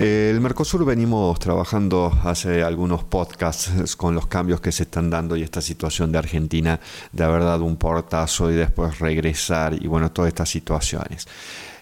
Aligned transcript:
El 0.00 0.40
Mercosur 0.40 0.86
venimos 0.86 1.38
trabajando 1.38 2.10
hace 2.24 2.62
algunos 2.62 3.04
podcasts 3.04 3.96
con 3.96 4.14
los 4.14 4.28
cambios 4.28 4.62
que 4.62 4.72
se 4.72 4.84
están 4.84 5.10
dando 5.10 5.36
y 5.36 5.42
esta 5.42 5.60
situación 5.60 6.10
de 6.10 6.16
Argentina 6.16 6.80
de 7.12 7.22
haber 7.22 7.42
dado 7.42 7.66
un 7.66 7.76
portazo 7.76 8.50
y 8.50 8.54
después 8.54 8.98
regresar 8.98 9.74
y 9.74 9.86
bueno, 9.88 10.10
todas 10.10 10.28
estas 10.28 10.48
situaciones. 10.48 11.28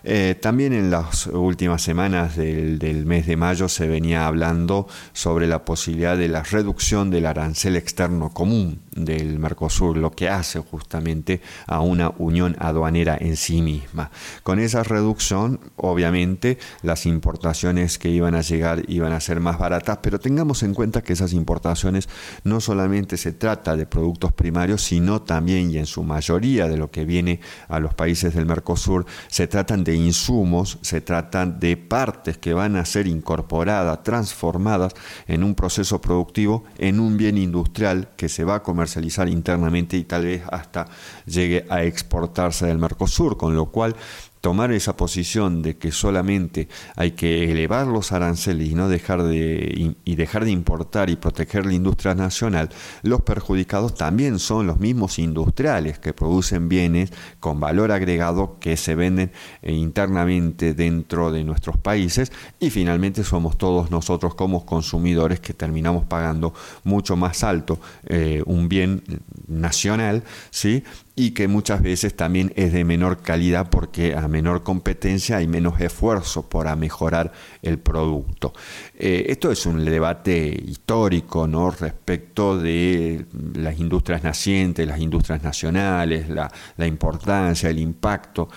Eh, 0.05 0.37
también 0.41 0.73
en 0.73 0.91
las 0.91 1.27
últimas 1.27 1.83
semanas 1.83 2.37
del, 2.37 2.79
mes 3.07 3.27
de 3.27 3.37
mayo 3.37 3.69
se 3.69 3.87
venía 3.87 4.27
hablando 4.27 4.87
sobre 5.13 5.47
la 5.47 5.65
posibilidad 5.65 6.17
de 6.17 6.29
la 6.29 6.43
reducción 6.43 7.11
del 7.11 7.27
arancel 7.27 7.77
externo 7.77 8.31
común 8.31 8.81
del 8.93 9.39
Mercosur, 9.39 9.97
lo 9.97 10.11
que 10.13 10.29
hace 10.29 10.61
justamente 10.61 11.41
a 11.67 11.81
una 11.81 12.13
unión 12.19 12.57
aduanera 12.59 13.17
en 13.19 13.37
sí 13.37 13.63
misma. 13.63 14.11
Con 14.43 14.59
esa 14.59 14.83
reducción, 14.83 15.61
obviamente, 15.77 16.59
las 16.83 17.07
importaciones 17.07 17.99
que 17.99 18.11
iban 18.11 18.35
a 18.35 18.43
llegar 18.43 18.83
iban 18.89 19.13
a 19.13 19.21
ser 19.21 19.41
más 19.41 19.59
baratas, 19.59 19.99
pero 20.03 20.19
tengamos 20.19 20.63
en 20.63 20.75
cuenta 20.75 21.03
que 21.03 21.13
esas 21.13 21.33
importaciones 21.33 22.09
no 22.45 22.61
solamente 22.61 23.17
se 23.17 23.33
trata 23.33 23.77
de 23.77 23.87
productos 23.87 24.33
primarios, 24.33 24.83
sino 24.83 25.23
también 25.23 25.71
y 25.71 25.79
en 25.79 25.87
su 25.87 26.03
mayoría 26.03 26.69
de 26.69 26.77
lo 26.77 26.91
que 26.91 27.05
viene 27.05 27.41
a 27.69 27.81
los 27.81 27.95
países 27.95 28.35
del 28.35 28.47
Mercosur, 28.47 29.07
se 29.29 29.47
tratan 29.47 29.85
de 29.85 29.88
insumos, 29.95 30.79
se 30.83 31.01
tratan 31.01 31.61
de 31.61 31.77
partes 31.77 32.39
que 32.39 32.55
van 32.55 32.77
a 32.77 32.85
ser 32.85 33.07
incorporadas, 33.07 34.03
transformadas 34.03 34.95
en 35.27 35.45
un 35.45 35.55
proceso 35.55 36.01
productivo, 36.01 36.65
en 36.79 37.01
un 37.01 37.17
bien 37.17 37.39
industrial 37.39 38.11
que 38.17 38.29
se 38.29 38.45
va 38.45 38.57
a 38.57 38.63
comercializar 38.63 39.29
internamente 39.29 39.97
y 39.97 40.05
tal 40.05 40.25
vez 40.25 40.43
hasta 40.51 40.89
llegue 41.27 41.67
a 41.69 41.85
exportarse 41.85 42.67
del 42.67 42.79
Mercosur, 42.79 43.37
con 43.37 43.55
lo 43.55 43.67
cual 43.67 43.97
tomar 44.41 44.73
esa 44.73 44.97
posición 44.97 45.63
de 45.63 45.77
que 45.77 45.93
solamente 45.93 46.69
hay 46.97 47.13
que 47.13 47.51
elevar 47.51 47.87
los 47.87 48.13
aranceles 48.13 48.69
y 48.69 48.75
no 48.75 48.89
dejar 48.89 49.23
de 49.23 49.95
y 50.05 50.15
dejar 50.15 50.45
de 50.45 50.51
importar 50.51 51.11
y 51.11 51.17
proteger 51.17 51.67
la 51.67 51.75
industria 51.75 52.15
nacional, 52.15 52.71
los 53.03 53.23
perjudicados 53.23 53.95
también 53.95 54.39
son 54.39 54.67
los 54.67 54.79
mismos 54.79 55.19
industriales 55.19 55.99
que 55.99 56.13
producen 56.13 56.69
bienes 56.69 57.13
con 57.41 57.61
valor 57.61 57.93
agregado 57.93 58.59
que 58.61 58.77
se 58.77 58.95
venden 58.95 59.33
eh, 59.63 59.73
internamente 59.73 60.75
dentro 60.75 61.31
de 61.31 61.45
nuestros 61.45 61.77
países 61.77 62.33
y 62.61 62.71
finalmente 62.71 63.25
somos 63.25 63.59
todos 63.59 63.91
nosotros 63.91 64.35
como 64.35 64.65
consumidores 64.65 65.41
que 65.41 65.55
terminamos 65.55 66.05
pagando 66.07 66.55
mucho 66.85 67.17
más 67.17 67.45
alto 67.45 67.79
eh, 68.07 68.43
un 68.47 68.69
bien 68.69 69.03
nacional, 69.47 70.25
¿sí? 70.51 70.85
Y 71.19 71.33
que 71.33 71.49
muchas 71.49 71.83
veces 71.83 72.15
también 72.15 72.53
es 72.55 72.73
de 72.73 72.85
menor 72.85 73.21
calidad 73.21 73.71
porque 73.71 74.15
a 74.15 74.29
menor 74.29 74.63
competencia 74.63 75.39
hay 75.39 75.49
menos 75.49 75.81
esfuerzo 75.81 76.49
para 76.49 76.77
mejorar 76.77 77.33
el 77.61 77.81
producto. 77.81 78.53
Eh, 78.97 79.27
esto 79.29 79.51
es 79.51 79.67
un 79.67 79.85
debate 79.85 80.47
histórico 80.65 81.49
¿no? 81.49 81.73
respecto 81.73 82.57
de 82.57 83.27
las 83.55 83.81
industrias 83.81 84.23
nacientes, 84.23 84.87
las 84.87 85.01
industrias 85.01 85.43
nacionales, 85.43 86.29
la, 86.29 86.49
la 86.77 86.87
importancia, 86.87 87.69
el 87.69 87.81
impacto, 87.81 88.49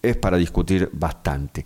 es 0.00 0.16
para 0.16 0.36
discutir 0.36 0.88
bastante 0.92 1.64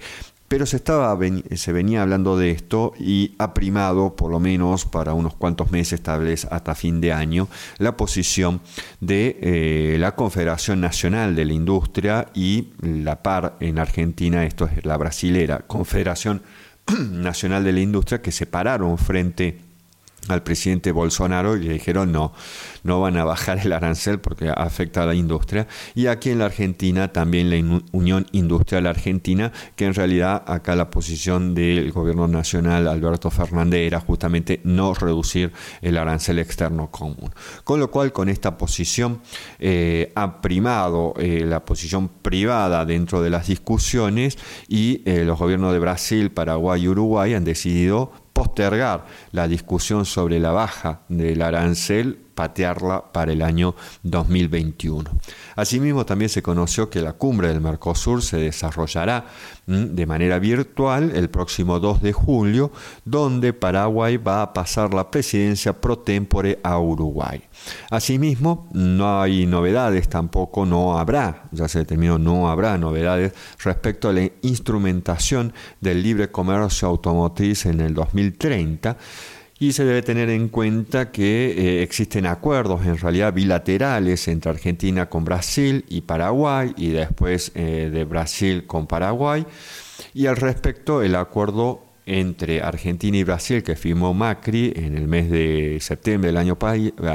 pero 0.51 0.67
se, 0.67 0.79
estaba, 0.79 1.17
se 1.55 1.73
venía 1.73 2.03
hablando 2.03 2.37
de 2.37 2.51
esto 2.51 2.93
y 2.99 3.37
ha 3.39 3.55
primado, 3.55 4.17
por 4.17 4.33
lo 4.33 4.41
menos 4.41 4.85
para 4.85 5.15
unos 5.15 5.37
cuantos 5.37 5.71
meses, 5.71 6.03
tal 6.03 6.23
vez 6.25 6.45
hasta 6.51 6.75
fin 6.75 7.01
de 7.01 7.13
año, 7.13 7.47
la 7.79 7.97
posición 7.97 8.61
de 8.99 9.39
eh, 9.43 9.97
la 10.01 10.17
Confederación 10.17 10.81
Nacional 10.81 11.37
de 11.37 11.45
la 11.45 11.53
Industria 11.53 12.27
y 12.35 12.71
la 12.83 13.23
PAR 13.23 13.59
en 13.61 13.79
Argentina, 13.79 14.45
esto 14.45 14.65
es 14.65 14.85
la 14.85 14.97
brasilera, 14.97 15.61
Confederación 15.69 16.43
Nacional 16.99 17.63
de 17.63 17.71
la 17.71 17.81
Industria, 17.81 18.21
que 18.21 18.33
se 18.33 18.47
pararon 18.47 18.99
frente 18.99 19.70
al 20.29 20.43
presidente 20.43 20.93
Bolsonaro 20.93 21.57
y 21.57 21.65
le 21.65 21.73
dijeron 21.75 22.13
no, 22.13 22.33
no 22.83 23.01
van 23.01 23.17
a 23.17 23.25
bajar 23.25 23.59
el 23.59 23.73
arancel 23.73 24.21
porque 24.21 24.49
afecta 24.49 25.03
a 25.03 25.07
la 25.07 25.15
industria. 25.15 25.67
Y 25.95 26.07
aquí 26.07 26.31
en 26.31 26.39
la 26.39 26.47
Argentina 26.47 27.13
también 27.13 27.51
la 27.51 27.81
Unión 27.93 28.27
Industrial 28.33 28.87
Argentina, 28.87 29.53
que 29.77 29.87
en 29.87 29.95
realidad 29.95 30.43
acá 30.47 30.77
la 30.77 30.91
posición 30.91 31.55
del 31.55 31.93
gobierno 31.93 32.29
nacional 32.29 32.89
Alberto 32.89 33.31
Fernández 33.31 33.81
era 33.81 34.01
justamente 34.01 34.61
no 34.65 34.95
reducir 34.95 35.53
el 35.83 35.97
arancel 35.97 36.39
externo 36.39 36.91
común. 36.91 37.31
Con 37.65 37.81
lo 37.81 37.91
cual 37.91 38.13
con 38.13 38.29
esta 38.29 38.57
posición 38.57 39.21
eh, 39.59 40.13
ha 40.15 40.41
primado 40.41 41.15
eh, 41.19 41.45
la 41.47 41.65
posición 41.65 42.09
privada 42.09 42.85
dentro 42.85 43.23
de 43.23 43.31
las 43.31 43.47
discusiones 43.47 44.39
y 44.69 45.03
eh, 45.05 45.25
los 45.25 45.39
gobiernos 45.39 45.73
de 45.73 45.79
Brasil, 45.79 46.31
Paraguay 46.31 46.83
y 46.83 46.89
Uruguay 46.89 47.35
han 47.35 47.45
decidido 47.45 48.13
postergar 48.41 49.05
la 49.33 49.47
discusión 49.47 50.07
sobre 50.07 50.39
la 50.41 50.51
baja 50.51 51.03
del 51.09 51.43
arancel, 51.43 52.30
patearla 52.41 53.13
para 53.13 53.33
el 53.33 53.43
año 53.43 53.75
2021. 54.03 55.11
Asimismo, 55.57 56.07
también 56.07 56.31
se 56.31 56.43
conoció 56.43 56.89
que 56.89 57.03
la 57.03 57.13
cumbre 57.13 57.49
del 57.49 57.61
Mercosur 57.61 58.23
se 58.23 58.39
desarrollará 58.39 59.27
de 59.67 60.07
manera 60.07 60.39
virtual 60.39 61.13
el 61.15 61.29
próximo 61.29 61.81
2 61.81 62.01
de 62.01 62.15
julio, 62.15 62.73
donde 63.05 63.53
Paraguay 63.53 64.17
va 64.17 64.41
a 64.41 64.55
pasar 64.55 64.95
la 64.95 65.11
presidencia 65.11 65.79
pro 65.79 65.99
tempore 65.99 66.59
a 66.63 66.79
Uruguay. 66.79 67.43
Asimismo, 67.91 68.71
no 68.73 69.21
hay 69.21 69.45
novedades, 69.45 70.09
tampoco 70.09 70.65
no 70.65 70.99
habrá, 70.99 71.43
ya 71.53 71.69
se 71.69 71.81
determinó, 71.81 72.19
no 72.19 72.49
habrá 72.49 72.79
novedades 72.79 73.35
respecto 73.63 74.09
a 74.09 74.15
la 74.15 74.31
instrumentación 74.41 75.53
del 75.83 76.03
libre 76.03 76.31
comercio 76.31 76.89
automotriz 76.89 77.67
en 77.67 77.83
el 77.83 77.93
2030 77.93 78.97
y 79.61 79.73
se 79.73 79.85
debe 79.85 80.01
tener 80.01 80.31
en 80.31 80.49
cuenta 80.49 81.13
que 81.13 81.51
eh, 81.51 81.83
existen 81.83 82.25
acuerdos 82.25 82.87
en 82.87 82.97
realidad 82.97 83.35
bilaterales 83.35 84.27
entre 84.27 84.51
Argentina 84.51 85.11
con 85.11 85.23
Brasil 85.27 85.85
y 85.87 86.01
Paraguay 86.01 86.73
y 86.79 86.89
después 86.89 87.53
eh, 87.55 87.91
de 87.93 88.05
Brasil 88.05 88.67
con 88.67 88.87
Paraguay. 88.87 89.47
Y 90.15 90.27
al 90.27 90.37
respecto 90.37 91.03
el 91.03 91.15
acuerdo 91.15 91.90
entre 92.07 92.63
Argentina 92.63 93.17
y 93.17 93.25
Brasil 93.25 93.63
que 93.63 93.77
firmó 93.77 94.15
Macri 94.15 94.73
en 94.77 94.97
el 94.97 95.09
mes 95.09 95.31
de 95.31 95.79
septiembre 95.81 96.29
del 96.29 96.37
año, 96.37 96.59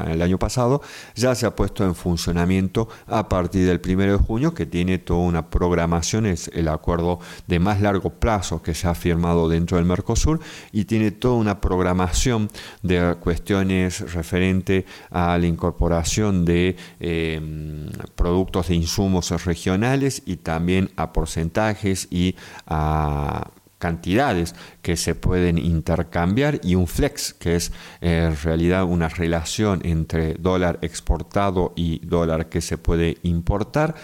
el 0.08 0.22
año 0.22 0.40
pasado, 0.40 0.82
ya 1.16 1.36
se 1.36 1.46
ha 1.46 1.56
puesto 1.56 1.84
en 1.84 1.96
funcionamiento 1.96 2.88
a 3.08 3.28
partir 3.30 3.68
del 3.68 3.82
1 3.84 4.12
de 4.14 4.18
junio, 4.18 4.54
que 4.54 4.66
tiene 4.66 4.98
toda 4.98 5.20
una 5.22 5.50
programación, 5.50 6.26
es 6.26 6.50
el 6.54 6.68
acuerdo 6.68 7.20
de 7.48 7.60
más 7.60 7.82
largo 7.82 8.10
plazo 8.10 8.62
que 8.62 8.74
se 8.74 8.88
ha 8.88 8.96
firmado 8.96 9.50
dentro 9.50 9.78
del 9.78 9.86
Mercosur 9.86 10.40
y 10.72 10.86
tiene 10.86 11.12
toda 11.12 11.36
una 11.36 11.62
programación 11.62 12.50
de 12.82 13.16
cuestiones 13.20 14.14
referente 14.14 14.86
a 15.10 15.38
la 15.38 15.48
incorporación 15.48 16.46
de 16.46 16.76
em, 17.00 17.90
productos 18.16 18.68
de 18.68 18.76
insumos 18.76 19.32
regionales 19.46 20.22
y 20.26 20.38
también 20.38 20.92
a 20.96 21.14
porcentajes 21.14 22.08
y 22.12 22.36
a 22.68 23.50
cantidades 23.78 24.56
que 24.82 24.96
se 24.96 25.16
pueden 25.16 25.58
intercambiar 25.58 26.60
y 26.64 26.76
un 26.76 26.88
flex, 26.88 27.34
que 27.34 27.56
es 27.56 27.72
eh, 28.02 28.28
en 28.28 28.38
realidad 28.44 28.84
una 28.86 29.10
relación 29.10 29.82
entre 29.84 30.36
dólar 30.36 30.80
exportado 30.82 31.74
y 31.76 32.00
dólar 32.06 32.50
que 32.50 32.62
se 32.62 32.78
puede 32.78 33.18
importar, 33.24 33.96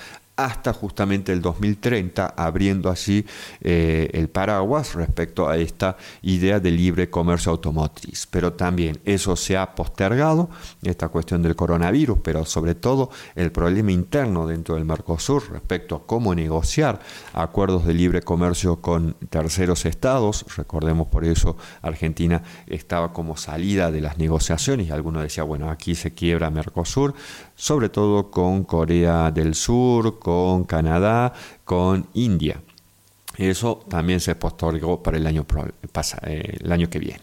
hasta 0.45 0.73
justamente 0.73 1.31
el 1.31 1.41
2030, 1.41 2.33
abriendo 2.37 2.89
así 2.89 3.25
eh, 3.61 4.09
el 4.13 4.29
paraguas 4.29 4.95
respecto 4.95 5.47
a 5.47 5.57
esta 5.57 5.97
idea 6.21 6.59
de 6.59 6.71
libre 6.71 7.09
comercio 7.09 7.51
automotriz. 7.51 8.27
Pero 8.29 8.53
también 8.53 8.99
eso 9.05 9.35
se 9.35 9.57
ha 9.57 9.75
postergado, 9.75 10.49
esta 10.83 11.09
cuestión 11.09 11.41
del 11.41 11.55
coronavirus, 11.55 12.19
pero 12.23 12.45
sobre 12.45 12.75
todo 12.75 13.09
el 13.35 13.51
problema 13.51 13.91
interno 13.91 14.47
dentro 14.47 14.75
del 14.75 14.85
Mercosur 14.85 15.51
respecto 15.51 15.95
a 15.95 16.07
cómo 16.07 16.33
negociar 16.35 16.99
acuerdos 17.33 17.85
de 17.85 17.93
libre 17.93 18.21
comercio 18.21 18.81
con 18.81 19.15
terceros 19.29 19.85
estados. 19.85 20.45
Recordemos 20.57 21.07
por 21.07 21.25
eso 21.25 21.57
Argentina 21.81 22.43
estaba 22.67 23.13
como 23.13 23.37
salida 23.37 23.91
de 23.91 24.01
las 24.01 24.17
negociaciones 24.17 24.87
y 24.87 24.91
algunos 24.91 25.23
decía, 25.23 25.43
bueno, 25.43 25.69
aquí 25.69 25.95
se 25.95 26.13
quiebra 26.13 26.49
Mercosur, 26.49 27.13
sobre 27.55 27.89
todo 27.89 28.31
con 28.31 28.63
Corea 28.63 29.31
del 29.31 29.55
Sur, 29.55 30.19
con 30.19 30.30
Canadá, 30.67 31.33
con 31.63 32.07
India. 32.13 32.61
Eso 33.37 33.83
también 33.87 34.19
se 34.19 34.35
postergó 34.35 35.01
para 35.01 35.17
el 35.17 35.25
año, 35.25 35.45
eh, 36.23 36.57
el 36.59 36.71
año 36.71 36.89
que 36.89 36.99
viene. 36.99 37.21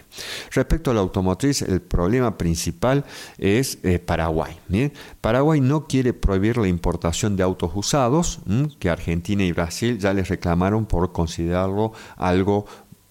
Respecto 0.50 0.90
a 0.90 0.94
la 0.94 1.00
automotriz, 1.00 1.62
el 1.62 1.82
problema 1.82 2.36
principal 2.38 3.04
es 3.36 3.78
eh, 3.82 3.98
Paraguay. 3.98 4.58
Paraguay 5.20 5.60
no 5.60 5.86
quiere 5.86 6.14
prohibir 6.14 6.56
la 6.56 6.66
importación 6.66 7.36
de 7.36 7.42
autos 7.42 7.72
usados, 7.74 8.40
que 8.78 8.88
Argentina 8.88 9.44
y 9.44 9.52
Brasil 9.52 9.98
ya 9.98 10.14
les 10.14 10.28
reclamaron 10.28 10.86
por 10.86 11.12
considerarlo 11.12 11.92
algo 12.16 12.64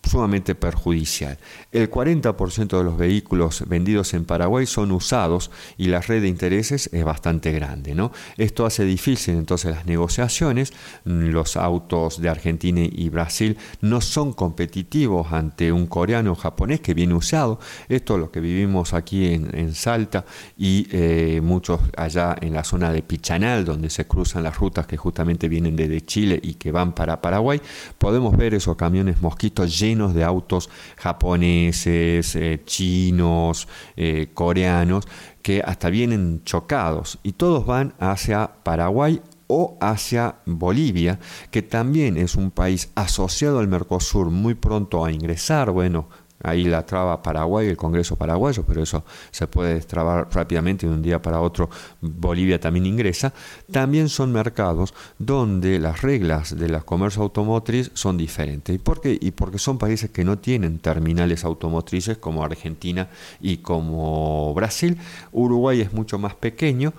sumamente 0.08 0.56
perjudicial. 0.56 1.38
El 1.72 1.90
40% 1.90 2.78
de 2.78 2.84
los 2.84 2.98
vehículos 2.98 3.64
vendidos 3.68 4.14
en 4.14 4.26
Paraguay 4.26 4.66
son 4.66 4.92
usados 4.92 5.52
y 5.78 5.88
la 5.88 6.02
red 6.02 6.22
de 6.22 6.28
intereses 6.28 6.90
es 6.94 7.04
bastante 7.04 7.52
grande. 7.52 7.96
¿no? 7.96 8.12
Esto 8.38 8.66
hace 8.66 8.84
difícil 8.84 9.36
entonces 9.36 9.76
las 9.76 9.86
negociaciones. 9.86 10.74
Los 11.04 11.58
autos 11.58 12.22
de 12.22 12.30
Argentina 12.30 12.82
y 12.84 13.10
Brasil 13.10 13.58
no 13.82 14.02
son 14.02 14.34
competitivos 14.34 15.32
ante 15.32 15.72
un 15.72 15.88
coreano 15.88 16.34
o 16.34 16.36
japonés 16.36 16.82
que 16.82 16.94
viene 16.94 17.14
usado. 17.14 17.60
Esto 17.90 18.16
es 18.16 18.20
lo 18.20 18.32
que 18.32 18.40
vivimos 18.40 18.94
aquí 18.94 19.28
en, 19.28 19.48
Salta 19.74 20.26
y 20.58 20.88
eh, 20.92 21.42
muchos 21.44 21.82
allá 21.96 22.36
en 22.42 22.54
la 22.54 22.64
zona 22.64 22.92
de 22.92 23.02
Pichanal, 23.02 23.66
donde 23.66 23.90
se 23.90 24.08
cruzan 24.08 24.44
las 24.44 24.58
rutas 24.58 24.88
que 24.88 24.98
justamente 24.98 25.50
vienen 25.50 25.76
desde 25.76 26.02
Chile 26.02 26.40
y 26.42 26.54
que 26.54 26.72
van 26.72 26.94
para 26.94 27.22
Paraguay. 27.22 27.62
Podemos 27.98 28.36
ver 28.38 28.54
esos 28.54 28.76
camiones 28.76 29.22
mosquitos 29.22 29.78
llenos 29.78 29.97
de 29.98 30.24
autos 30.24 30.70
japoneses, 30.98 32.36
eh, 32.36 32.62
chinos, 32.66 33.68
eh, 33.96 34.30
coreanos, 34.34 35.08
que 35.42 35.62
hasta 35.66 35.90
vienen 35.90 36.42
chocados. 36.44 37.20
Y 37.24 37.34
todos 37.34 37.66
van 37.66 37.94
hacia 38.00 38.52
Paraguay 38.64 39.22
o 39.48 39.78
hacia 39.82 40.36
Bolivia, 40.46 41.20
que 41.52 41.62
también 41.62 42.18
es 42.18 42.36
un 42.36 42.52
país 42.52 42.92
asociado 42.96 43.60
al 43.60 43.68
Mercosur. 43.68 44.30
Muy 44.30 44.56
pronto 44.56 45.04
a 45.04 45.12
ingresar, 45.12 45.72
bueno, 45.72 46.10
Ahí 46.44 46.66
la 46.66 46.86
traba 46.86 47.22
Paraguay, 47.24 47.68
el 47.68 47.78
Congreso 47.78 48.16
paraguayo, 48.16 48.64
pero 48.68 48.84
eso 48.84 49.04
se 49.32 49.48
puede 49.48 49.74
destrabar 49.74 50.28
rápidamente 50.32 50.88
de 50.88 50.94
un 50.94 51.02
día 51.02 51.22
para 51.22 51.42
otro. 51.42 51.70
Bolivia 52.02 52.60
también 52.60 52.86
ingresa. 52.86 53.34
También 53.72 54.08
son 54.08 54.32
mercados 54.32 54.94
donde 55.18 55.80
las 55.80 56.02
reglas 56.02 56.58
de 56.58 56.70
la 56.70 56.82
comercio 56.82 57.24
automotriz 57.24 57.92
son 57.94 58.18
diferentes. 58.18 58.76
¿Y 58.76 58.78
por 58.78 59.02
qué? 59.02 59.18
Y 59.20 59.32
porque 59.32 59.58
son 59.58 59.78
países 59.78 60.12
que 60.12 60.24
no 60.24 60.38
tienen 60.38 60.80
terminales 60.80 61.44
automotrices 61.44 62.18
como 62.18 62.44
Argentina 62.44 63.10
y 63.42 63.58
como 63.58 64.54
Brasil. 64.54 64.98
Uruguay 65.32 65.82
es 65.82 65.94
mucho 65.94 66.20
más 66.20 66.36
pequeño 66.36 66.94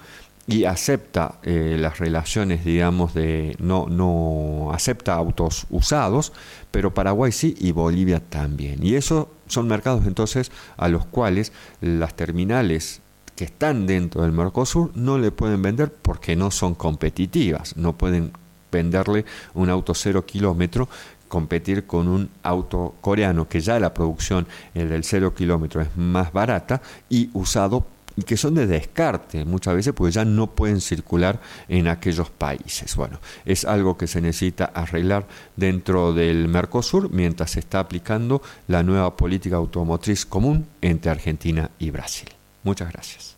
y 0.49 0.65
acepta 0.65 1.35
eh, 1.43 1.77
las 1.79 1.99
relaciones, 1.99 2.65
digamos, 2.65 3.13
de 3.13 3.55
no, 3.61 3.87
no 3.87 4.73
acepta 4.73 5.15
autos 5.15 5.67
usados, 5.69 6.33
pero 6.71 6.95
Paraguay 6.95 7.33
sí 7.33 7.55
y 7.61 7.73
Bolivia 7.73 8.21
también. 8.21 8.83
Y 8.83 8.95
eso 8.95 9.31
son 9.47 9.69
mercados 9.69 10.07
entonces 10.07 10.51
a 10.79 10.89
los 10.89 11.05
cuales 11.05 11.53
las 11.83 12.15
terminales 12.15 13.03
que 13.37 13.45
están 13.45 13.87
dentro 13.87 14.23
del 14.23 14.33
Mercosur 14.33 14.91
no 14.97 15.19
le 15.19 15.31
pueden 15.31 15.61
vender 15.61 15.93
porque 15.93 16.35
no 16.35 16.51
son 16.51 16.75
competitivas, 16.75 17.77
no 17.77 17.99
pueden 17.99 18.33
venderle 18.73 19.27
un 19.53 19.69
auto 19.69 19.95
cero 19.95 20.25
kilómetro 20.25 20.89
competir 21.29 21.87
con 21.87 22.09
un 22.09 22.31
auto 22.43 22.95
coreano 23.03 23.49
que 23.49 23.61
ya 23.61 23.79
la 23.79 23.93
producción 23.93 24.47
el 24.73 24.89
del 24.89 25.05
cero 25.05 25.35
kilómetro 25.35 25.83
es 25.83 25.95
más 25.95 26.33
barata 26.33 26.81
y 27.11 27.29
usado 27.35 27.85
y 28.19 28.25
que 28.25 28.37
son 28.37 28.55
de 28.55 28.67
descarte 28.67 29.45
muchas 29.45 29.77
veces 29.77 29.93
porque 29.95 30.11
ya 30.11 30.25
no 30.25 30.49
pueden 30.49 30.81
circular 30.81 31.41
en 31.69 31.87
aquellos 31.87 32.31
países. 32.31 32.97
Bueno, 32.97 33.21
es 33.45 33.65
algo 33.65 33.97
que 33.97 34.09
se 34.09 34.21
necesita 34.21 34.65
arreglar 34.65 35.29
dentro 35.55 36.13
del 36.13 36.49
Mercosur 36.49 37.11
mientras 37.13 37.53
se 37.53 37.61
está 37.61 37.79
aplicando 37.79 38.43
la 38.67 38.83
nueva 38.83 39.17
política 39.17 39.55
automotriz 39.55 40.27
común 40.27 40.67
entre 40.83 41.13
Argentina 41.13 41.71
y 41.79 41.93
Brasil. 41.93 42.29
Muchas 42.65 42.93
gracias. 42.93 43.37